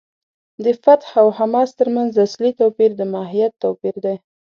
[0.63, 4.15] د فتح او حماس تر منځ اصلي توپیر د ماهیت توپیر دی.